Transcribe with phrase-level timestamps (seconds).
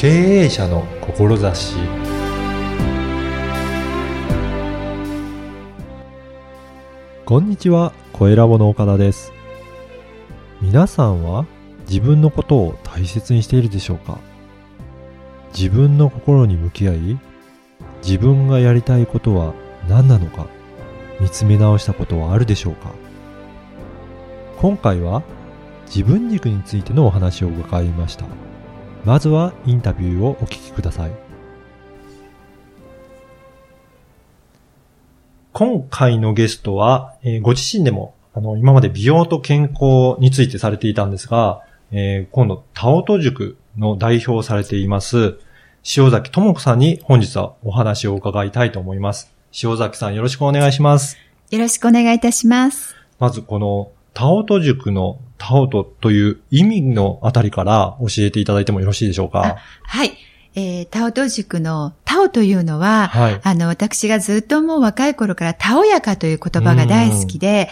[0.00, 0.08] 経
[0.44, 1.76] 営者の志
[7.26, 9.30] こんにちは、声ラボの岡田です。
[10.62, 11.44] 皆さんは
[11.86, 14.16] 自分のことを大切にしているでしょうか？
[15.52, 17.20] 自分の心に向き合い、
[18.02, 19.52] 自分がやりたいことは
[19.86, 20.46] 何なのか
[21.20, 22.90] 見つめ直したことはあるでしょうか？
[24.56, 25.22] 今回は
[25.84, 28.24] 自分軸についてのお話を伺いました。
[29.04, 31.10] まずはインタビューをお聞きください。
[35.52, 45.38] 今回のゲストは、えーご自身でも、あの、今まで美容と健康についてされていたんですが、えー今度、タオト塾の代表をされています、
[45.96, 49.32] 塩崎智子さんに本日はお話を伺いたいと思います。
[49.62, 51.16] 塩崎さんよろしくお願いします。
[51.50, 52.94] よろしくお願いいたします。
[53.18, 59.56] まずこの、タオト塾のタオトという意味のあたりから教えていただいてもよろしいでしょうか？
[59.82, 60.12] はい。
[60.54, 63.40] えー、タオト塾のタオというのは、はい。
[63.42, 67.70] あの、私がずっともう若い頃からたおやかという言葉が大好きで、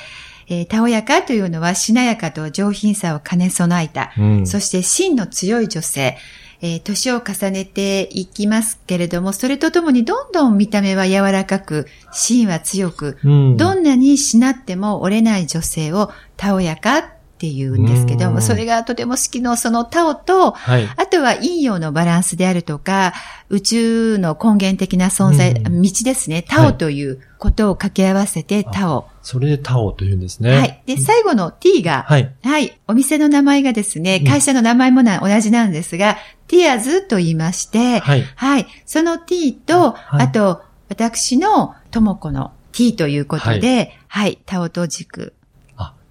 [0.49, 4.47] えー、たおやかというのはしなやかと上品さを兼ね備えた、うん。
[4.47, 6.17] そして芯の強い女性、
[6.61, 13.57] えー年を重ねていきますけれども、それとともにどんどん見た目は柔らかく、芯は強く、うん。
[13.57, 20.89] どんなにしなっても折れない女性をたおやかって言うんですけどうんも、それがとても好きのそのタオと、はい。
[20.97, 23.15] あとは陰陽のバランスであるとか、
[23.49, 26.43] 宇宙の根源的な存在、うん道ですね。
[26.43, 29.09] タオということを掛け合わせてタオ。
[29.23, 30.57] それでタオと言うんですね。
[30.57, 30.83] はい。
[30.87, 32.35] で、最後の t が、はい。
[32.43, 32.81] はい。
[32.89, 36.17] お店の名前がですね、会社の名前もな同じなんですが、
[36.49, 38.25] ティアズと言いまして、はい。
[38.35, 38.67] はい。
[38.85, 44.41] その t と、はいあと、私の智子の t ということで、はい。
[44.45, 45.35] タオと軸。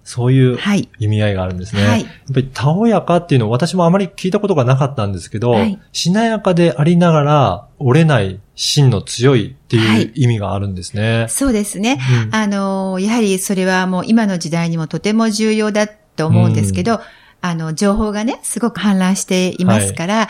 [0.08, 0.88] あ、そういうはい。
[0.98, 1.86] 意味合いがあるんですね。
[1.86, 2.00] はい。
[2.02, 5.78] やっぱり、たおやかっていうのを私もあまり聞いたことがなかったんですけど、はい。
[5.92, 10.02] しなやかでありながら、折れない芯の強いってはい。
[10.02, 11.26] いう意味があるんですね。
[11.28, 11.98] そうですね。
[12.26, 12.34] うん。
[12.34, 17.00] あの、やはりそれはもう今の時代にもとても重要だと思うんですけど、
[17.40, 20.28] あの、情報がね、すごく氾濫していますから、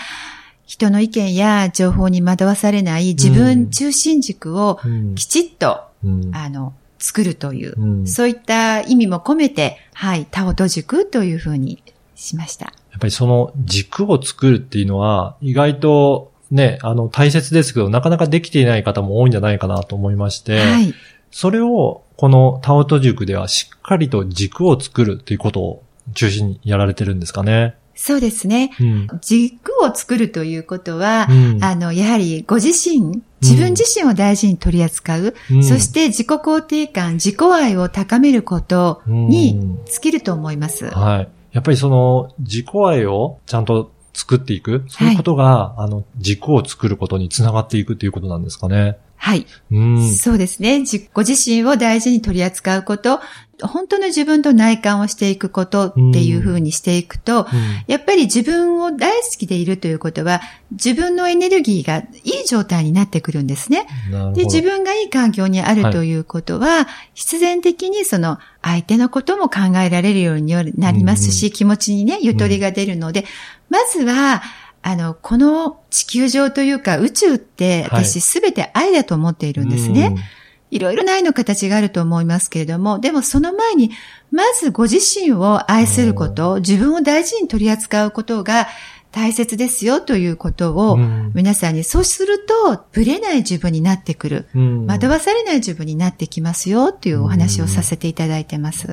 [0.67, 5.15] 人の意見や情報に惑わされない自分中心軸をうん。
[5.15, 6.31] きちっと、うん。
[6.35, 11.83] あの、作るという、うんそういった意味も込めて、はい、タオト軸というふうに
[12.15, 12.67] しました。
[12.67, 20.95] やっぱりその軸を作るっていうのは、意外とね、あの、大切ですけど、なかなかできていない方も多いんじゃないかなと思いまして、はい。
[21.31, 25.83] それを、このタオト塾ではしっかりと軸を作るということを
[26.15, 27.75] 中心にやられてるんですかね。
[27.95, 28.71] そうですね。
[28.81, 29.09] うん。
[29.21, 40.87] 軸を作るということは、うんあの、やはりご自身、自分自身を大事に取り扱う、うんそして自己肯定感、自己愛を高めることに尽きると思います。
[40.87, 41.29] はい。
[41.53, 48.99] やっぱりその自己愛をちゃんと作っていく、そういうことが、あの、軸を作ることにつながっていくということなんですかね。
[49.19, 49.47] はい。
[49.73, 50.15] うん。
[50.15, 50.85] そうですね。
[50.85, 53.21] じご自身を大事に取り扱うこと、
[53.61, 63.87] 本当の自分と内観をしていくことっていうふうにしていくと、うんやっぱり自分を大好きでいるということは、自分のエネルギーがいい状態になってくるんですね。
[64.11, 64.37] なるほど。
[64.37, 73.25] で、自分がいい環境にあるということは、必然的にその相手のことも考えられるようになりますし、うん気持ちにね、ゆとりが出るので、
[73.69, 74.43] まずは、
[74.83, 80.17] あの、この地球上というか宇宙ってはい私すべて愛だと思っているんですね。
[80.71, 83.91] いろいろな愛の形があると思いますけれども、でもその前に、
[84.31, 88.69] まずご自身を愛すること、自分を大事に取り扱うことが
[89.11, 94.49] 大切ですよということを、うん皆さんに、そうすると、ぶれない自分になってくる。
[94.55, 98.89] うん惑わされない自分になってきますよというお話をさせていただいてます。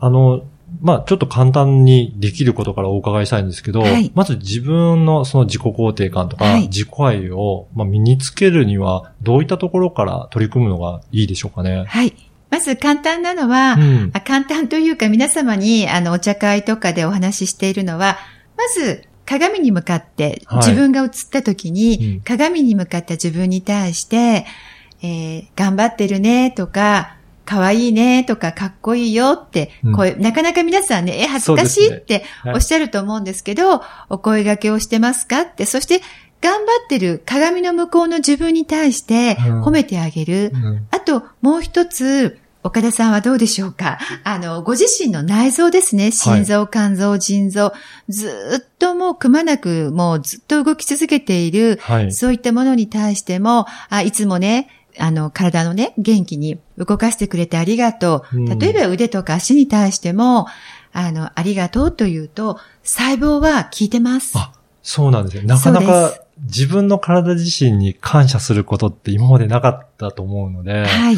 [0.00, 0.42] あの、
[0.84, 4.12] まあ、ちょっと簡単にできることからお伺いしたいんですけど、はい。
[4.14, 6.64] まず自分のその自己肯定感とか、はい。
[6.68, 11.86] 自己愛を、まあ、身につけるには、どういったところから取り組むのがいいでしょうかね？
[11.86, 12.14] はい。
[12.50, 14.10] まず簡単なのは、うん。
[14.12, 18.18] あ簡単というか皆様にあのお茶会とかでお話ししているのは、
[18.58, 20.58] まず鏡に向かって、はい。
[20.58, 22.20] 自分が映った時に、うん。
[22.20, 24.44] 鏡に向かった自分に対して、
[25.02, 36.00] えー頑張ってるねとか、可愛いねとか、かっこいいよって、うん声なかなか皆さんね、え、恥ずかしいってはいおっしゃると思うんですけど、お声掛けをしてますかって、そして
[36.40, 40.52] 頑張ってる鏡の向こうの自分に対してうん褒めてあげる。
[40.54, 43.98] うんあと、もう一つ、岡田さんはどうでしょうか？
[44.24, 46.10] あの、ご自身の内臓ですね。
[46.10, 47.74] 心臓、肝臓、腎臓。
[48.08, 52.12] ずーっともうくまなく、もうずっと動き続けている、はい。
[52.12, 58.36] そういったものに対しても、あいつもね、あの、体のね、元気に動かしてくれてありがとう。
[58.38, 60.46] うん例えば腕とか足に対しても、
[60.92, 64.32] あの、ありがとうというと、細胞は効いてます。
[64.36, 64.52] あ
[64.82, 65.44] そうなんですね。
[65.44, 66.12] なかなか
[66.42, 71.16] 自分の体自身に感謝することって今までなかったと思うので、はい。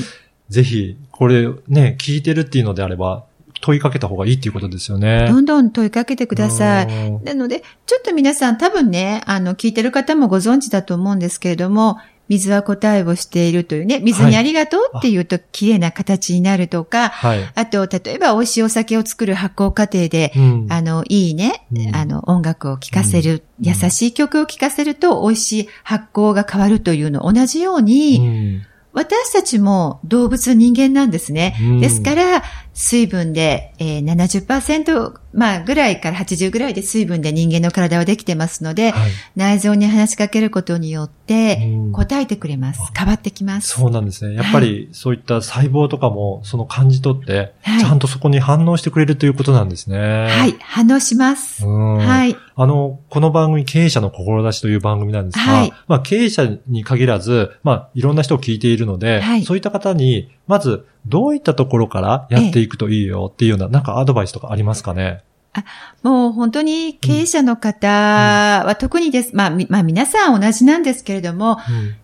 [0.48, 3.24] ぜひ、これね、聞いてるっていうのであれば、
[3.60, 5.26] 問いかけた方がいいっていうことですよね。
[5.28, 7.08] どんどん問いかけてください。
[7.08, 7.10] い。
[7.24, 17.50] なので、ちょっと皆さん多分ね、あの、聞いてる方もご存知だと思うんですけれども、水は答えをしているというね、水にありがとうっていうと綺麗な形になるとか、はい。
[17.54, 20.66] あと、例えば美味しいお酒を作る発酵過程で、うん。
[20.70, 21.94] あの、いいね、うん。
[21.94, 23.68] あの、音楽を聴かせる、うん。
[23.68, 31.54] 優しい曲を聴かせると美味しい発酵が変わるというの同じように、うん私たちも動物人間なんですね。
[31.60, 39.10] うんですから、水分で、えー、70%、まあ、ぐらいから80ぐらいで水分で人間の体はできてますので、はい。
[39.36, 42.80] 内臓に話しかけることによってうん、答えてくれます。
[42.96, 43.68] 変わってきます。
[43.68, 44.34] そうなんですね。
[44.34, 50.28] やっぱりそういった細胞とかもその感じ取って、はいちゃんとそこに反応してくれるということなんですね。
[50.30, 51.66] はい、反応します。
[51.66, 52.35] うんはい。
[52.58, 55.72] あの、この番組、経営者の志という番組なんですが、はい。
[55.88, 59.44] まあ、経営者に限らず、まあ、いろんな人を聞いているので、はい。
[59.44, 65.22] そういった方に、まず、どういったところからやっていくといいよっていうような、なんかアドバイスとかありますかね？
[66.02, 69.34] もう本当に経営者の方は特にです。
[69.34, 71.58] まあ、みまあ皆さん同じなんですけれども、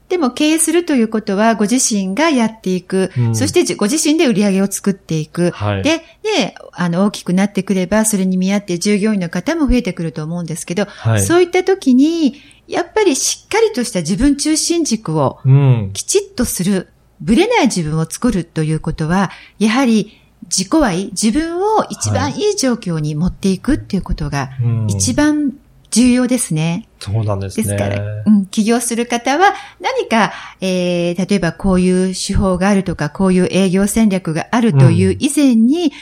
[0.09, 3.11] でも経営するということはご自身がやっていく。
[3.17, 5.51] うんそしてじご自身で売り上げを作っていく。
[5.53, 5.83] はい。
[5.83, 11.23] で、で、あの、大きくなってくれば、それに見合って従業員の方も増えてくると思うんですけど、はい。
[11.23, 12.35] そういった時に、
[12.69, 15.91] やっぱりしっかりとした自分中心軸をうん。
[15.93, 16.89] きちっとする、
[17.21, 25.53] ぶれない自分を作るということは、やはり自己愛、自分を一番いい状況に持っていくっていうことがうん一番
[25.91, 26.89] 重要ですね。
[26.99, 27.65] そうなんですね。
[27.65, 35.93] ですから、うん、起業する方は何か、えー、例えばこういう手法があるとか、こういう営業戦略があるという以前に、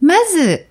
[0.00, 0.66] まず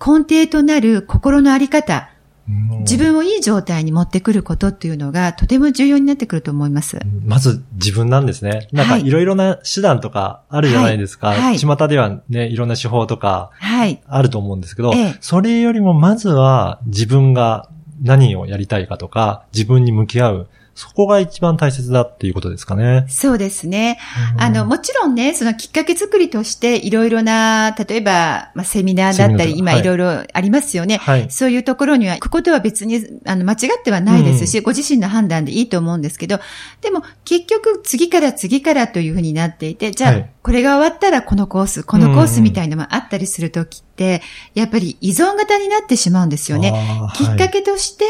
[0.00, 2.11] 根底となる心のあり方、うん
[2.48, 6.98] 自分をいい状態に持ってくることっていうのがとても重要になってくると思います。
[7.24, 8.68] まず自分なんですね。
[8.72, 11.28] なんかはいいろいろな手段とかあるじゃないですか。
[11.28, 14.02] はいはい巷ではね、いろんな手法とかはい。
[14.06, 17.68] あると思うんですけど、ええそれよりもまずは自分が
[18.02, 20.48] 何をやりたいかとか、自分に向き合う。
[20.74, 23.04] そこが一番大切だっていうことですかね。
[23.08, 23.98] そうですね。
[24.34, 30.96] うんあの、もちろんね、そのきっかけ作りとしていろいろな、例えば、まあ、セミナーだったり、今いろいろありますよね。
[30.96, 31.30] はい。
[31.30, 36.40] そういうところには行くことは別に、あの、間違ってはないですし、ご自身の判断でいいと思うんですけど、
[36.80, 44.22] でも、結局、次から次からというふうになっていて、じゃあ、はいこれが終わったらこのコース、このコースみたいなのもあったりするときって、
[44.54, 46.72] やっぱり依存型になってしまうんですよね。
[47.14, 48.04] きっかけとして、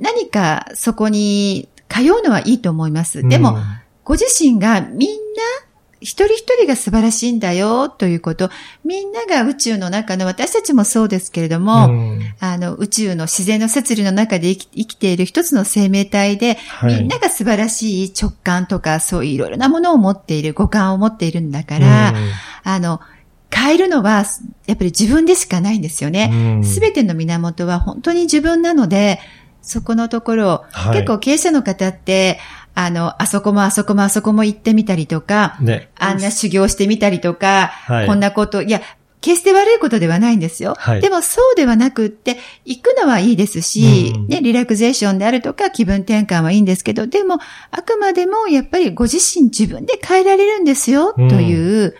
[0.00, 3.20] 何かそこに通うのはいいと思います。
[3.20, 3.62] はいでも、うん
[4.04, 5.16] ご自身がみんな、
[6.00, 8.50] 一人一人が素晴らしいんだよということ、
[8.84, 12.20] みんなが宇宙の中の私たちもそうですけれども、うん。
[12.40, 16.94] あの、宇宙の自然の摂理の中で生き生きている一つの生命体で、はい。
[16.96, 22.16] みんなが素晴らしい直感とか、そういういろいろなものを持っている、五感を持っているんだから、うん。
[22.64, 23.00] あの、
[23.54, 24.24] 変えるのは、
[24.66, 26.30] やっぱり自分でしかないんですよね。
[26.32, 26.64] うん。
[26.64, 29.20] すべての源は本当に自分なので、
[29.62, 30.96] そこのところを、はい。
[30.98, 32.38] 結構経営者の方って、
[32.74, 35.90] あの、あそこもあそこもあそこも行ってみたりとか、ね。
[35.98, 38.06] あんな修行してみたりとか、はい。
[38.06, 38.80] こんなこと、いや、
[39.20, 40.74] 決して悪いことではないんですよ。
[40.78, 41.00] はい。
[41.00, 44.26] でもそうではなくって、行くのはいいですし、うん。
[44.26, 47.38] ね、リラクゼーションであるとか気分転換はいいんですけど、でも、
[47.70, 51.28] あくまでもやっぱりご自身自分で変えられるんですよ、うん。
[51.28, 51.94] という、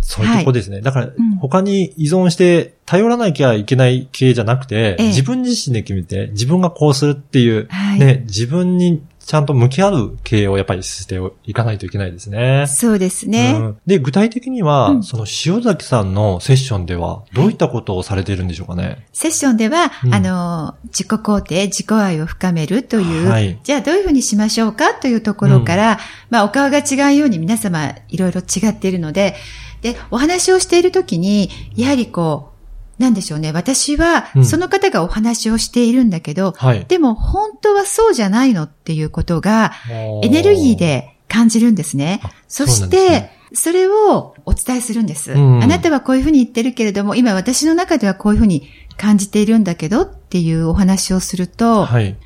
[0.00, 0.80] そういうとこですね。
[0.80, 5.06] だからん、他に依存して頼らなきゃいけない経営じゃなくて、ええ。
[5.08, 7.98] 自分自身で決めて、自分がこうするっていう、はい。
[7.98, 12.64] ね、自分にちゃんと向き合う経営をやっぱりしていかないといけないですね。
[12.66, 13.52] そうですね。
[13.60, 13.76] うん。
[13.86, 15.02] で、具体的には、うん。
[15.02, 19.04] その塩崎さんのセッションでは、どういったことをされているんでしょうかね？
[19.12, 20.14] セッションでは、うん。
[20.14, 23.58] あの、自己肯定、自己愛を深めるという、はい。
[23.62, 25.98] じゃあどういうふうにしましょうかというところから、
[26.30, 29.34] まあお顔が違うように皆様いろいろ違っているので、
[29.82, 32.52] で、お話をしているときに、やはりこ
[32.98, 33.52] う、なんでしょうね。
[33.52, 36.84] 私はう、んその方がお話をしているんだけど、はい。
[36.88, 42.30] でも本当はそうじゃないのっていうことが、エネルギーで感じるんですねあ。
[42.48, 45.32] そしてね、それをお伝えするんです。
[45.32, 52.16] うんあなたはこういうふうに言ってるけれども、今私の中ではこういうふうに感じているんだけどっていうお話をすると、はい。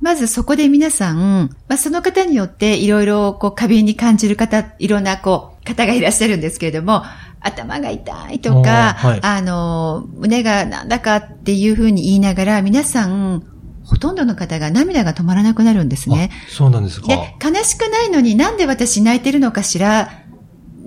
[0.00, 7.02] まずそこで皆さん、まあ、その方によっていろいろこう過敏に感じる方、いろんなこう方がいらっしゃるんですけれども、
[7.40, 13.44] 頭が痛いとか、はいあの、胸がなんだかっていうふうに言いながら、皆さん、
[13.84, 16.30] ほとんどの方が涙が止まらなくなるんですね。
[16.32, 17.06] あそうなんですか。
[17.06, 20.10] で、悲しくないのになんで私泣いてるのかしら、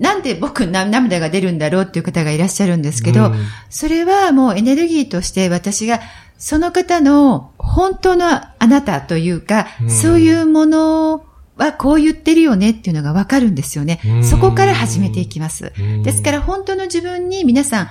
[0.00, 3.34] なんで僕な涙が出るんだろうっていう方がいらっしゃるんですけど、うん
[3.68, 6.00] それはもうエネルギーとして私が
[6.38, 11.24] その方の本当のあなたというか、うんそういうもの
[11.60, 14.00] はこう言ってるよねっていうのがわかるんですよね。
[14.04, 15.72] うんそこから始めていきます。
[15.78, 17.90] うんですから本当の自分に皆さん、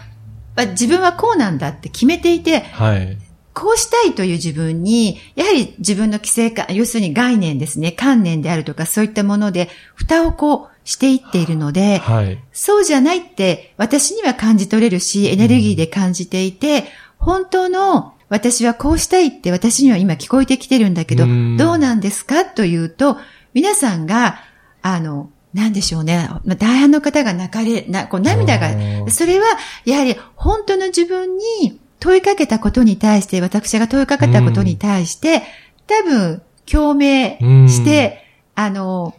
[0.56, 3.18] あ自分はこうなんだって決めていて、はい。
[3.54, 12.40] こうしたいという自分に、やはり自分の規制感、要するに概念ですね、観念であるとかそういったもので、蓋をこうしていっているので、はい。
[12.54, 16.86] そうじゃないって私には感じ取れるし、エネルギーで感じていて、
[17.18, 23.18] 本当の私はこうしたいって私には今聞こえてきてるんだけど、うんどうなんですかというと、
[23.54, 24.42] 皆さんが、
[24.82, 26.30] あの、なんでしょうね。
[26.46, 29.46] まあ大半の方が泣かれ、な、こう涙うが、んそれは、
[29.86, 35.44] やはり本当の自分に問いかけたことに対して、私が問いかけたことに対して、
[35.88, 36.42] 多分、
[36.72, 37.38] 共鳴
[37.68, 39.16] して、あの、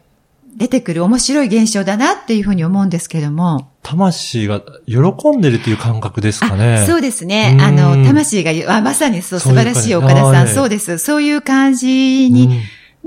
[0.56, 3.70] 出てくる面白い現象だなっていうふうに思うんですけども。
[3.82, 6.74] 魂が喜んでるっていう感覚ですかね。
[6.74, 7.52] あそうですね。
[7.54, 10.34] うんあの、魂がまさにそう、素晴らしい岡田さん。
[10.34, 10.98] はいそうです。
[10.98, 12.60] そういう感じに、うん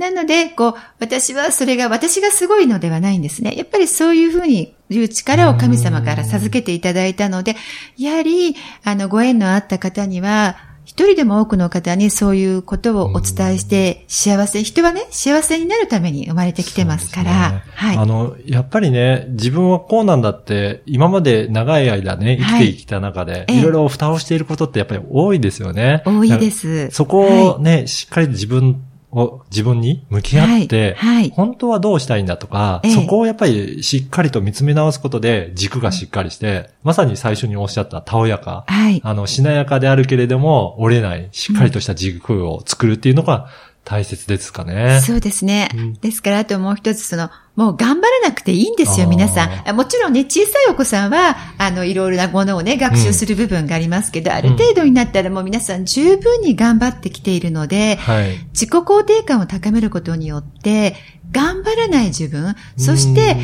[0.03, 3.53] なので、こう、私はそれが、私がすごいのではないんですね。
[3.55, 7.55] やっぱりそういうふうにいう力を神様から授けていただいたので、
[7.97, 17.97] やはり、あの、ご縁のあった方には、一人でも多くの方にそういうことをお伝えして、幸せ、人はね、幸せになるために生まれてきてますから、ねはい。
[17.97, 26.03] あの、やっぱりね、自分はこうなんだって、今まで長い間ね、生きてきた中で、ええいろいろ蓋をしていることってやっぱり多いですよね。
[26.05, 26.89] 多いです。
[26.91, 28.81] そこをね、しっかり自分
[29.13, 31.29] を、自分に向き合って、はいはい。
[31.31, 32.93] 本当はどうしたいんだとか、ええ。
[32.93, 39.01] そこをやっぱりしっかりと見つめ直すことで軸がしっかりして、まさに最初におっしゃったたおやか、はい。
[39.03, 43.49] あの、しなやかであるけれども、折れない、しっかりとした軸を作るっていうのが
[43.85, 45.01] 大切ですかね。
[45.05, 45.69] そうですね。
[45.75, 49.73] うんですから、あともう一つ、その、もう頑張らなくていいんですよ、皆さんあ。
[49.73, 58.37] もちろんね、小さいお子さんは、あの、いろいろなものをね、学習する部分がありますけど、ある程度になったらもう皆さん十分に頑張ってきているので、はい。
[58.53, 60.95] 自己肯定感を高めることによって、
[61.31, 63.37] 頑張らない自分、そして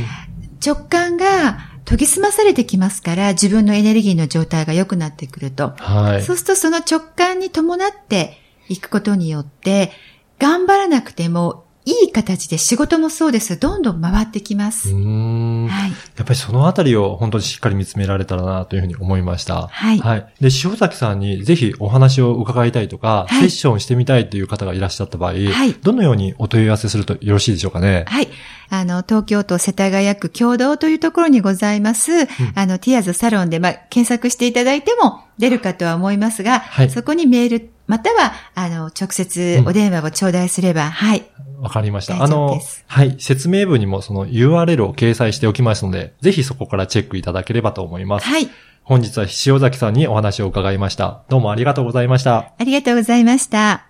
[0.65, 5.73] 直感が研ぎ澄まされてきますから、自分のエネルギーの状態が良くなってくると。
[5.77, 6.23] はい。
[6.23, 9.91] そうするとその直感に伴っていくことによって、
[10.39, 13.57] 頑張らなくてもいい形で仕事もそうです。
[13.57, 14.93] どんどん回ってきます。
[14.93, 15.91] はい。
[16.17, 19.67] やっぱりそのあたりを本当にしっかり見つめられたらなというふうに思いました。
[19.67, 20.33] はいはい。
[20.39, 28.05] で、塩崎さんにぜひお話を伺いたいとか、はいセッションしてみたいという方がいらっしゃった場合、はいどのようにお問い合わせするとよろしいでしょうかね？
[28.07, 28.27] はい。
[28.69, 32.11] あの、東京都世田谷区共同というところにございます、
[32.53, 41.25] あの、ティアーズサロンで、まあ、検索していただいても出るかとは思いますが、はいそこにメール、または、あの、直接お電話を頂戴すれば、はい。
[41.61, 42.15] わかりました。
[42.15, 43.15] 大あのはい。
[43.19, 48.25] 説明文にもその URL を掲載しておきますので、ぜひそこからチェックいただければと思います。
[48.25, 48.49] はい。
[48.83, 51.23] 本日は塩崎さんにお話を伺いました。
[51.29, 52.53] どうもありがとうございました。
[52.57, 53.85] ありがとうございました。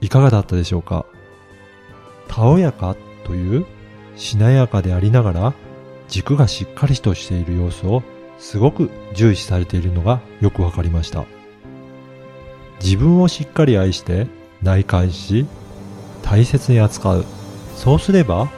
[0.00, 1.06] いかがだったでしょうか？
[2.28, 3.66] たおやかという
[4.16, 5.54] しなやかでありながら
[6.08, 8.02] 軸がしっかりとしている様子を
[8.38, 11.24] すごく重視されているのがよくわかりました。
[12.82, 14.26] 自分をしっかり愛して
[14.62, 15.46] 内観し
[16.22, 17.24] 大切に扱う。
[17.76, 18.50] そうすれば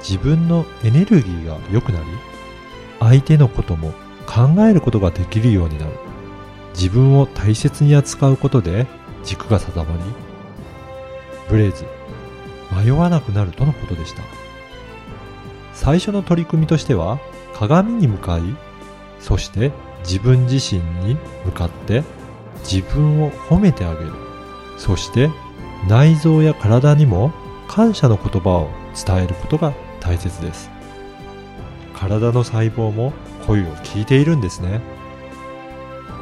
[0.00, 2.04] 自分のエネルギーが良くなり
[3.00, 3.92] 相手のことも
[4.26, 5.92] 考えることができるようになる。
[6.74, 8.86] 自分を大切に扱うことで
[9.22, 9.98] 軸が定まり
[11.48, 11.84] ブレず
[12.84, 14.22] 迷わなくなるとのことでした
[15.72, 17.20] 最初の取り組みとしては
[17.54, 18.42] 鏡に向かい
[19.20, 22.02] そして自分自身に向かって
[22.64, 24.12] 自分を褒めてあげる
[24.76, 25.30] そして
[25.88, 27.32] 内臓や体にも
[27.68, 30.70] 感謝の言葉を伝えることが大切です。
[31.94, 33.12] 体の細胞も
[33.46, 34.80] 声を聞いているんですね。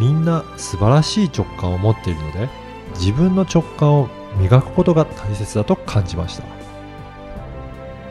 [0.01, 2.49] みんな素晴らしい直感を持っているので
[2.95, 6.45] 自分の直感を磨くことが大切だと感じました。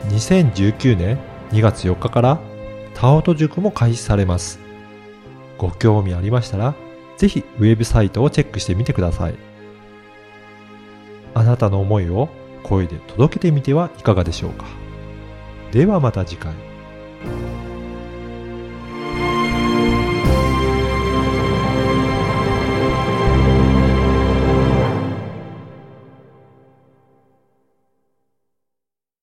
[0.08, 1.18] 2019年
[1.50, 2.40] 2月4日から
[2.94, 4.58] タオト塾も開始されます。
[5.58, 6.74] ご興味ありましたら
[7.16, 9.51] ぜひウェブサイトをチェックしてみてください。
[11.34, 12.28] あなたの思いを
[12.62, 14.66] 声で届けてみてはいかがでしょうか。
[15.72, 16.71] ではまた次回。